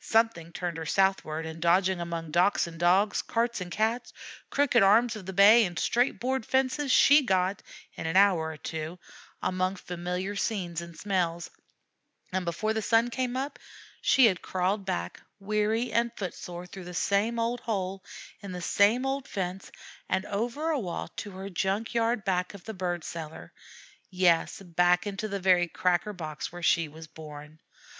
[0.00, 4.12] Something turned her southward; and, dodging among docks and Dogs, carts and Cats,
[4.50, 7.62] crooked arms of the bay and straight board fences, she got,
[7.92, 8.98] in an hour or two,
[9.40, 11.50] among familiar scenes and smells;
[12.32, 13.60] and, before the sun came up,
[14.00, 18.02] she had crawled back weary and foot sore through the same old hole
[18.40, 19.70] in the same old fence
[20.08, 23.52] and over a wall to her junk yard back of the bird cellar
[24.10, 27.60] yes, back into the very cracker box where she was born.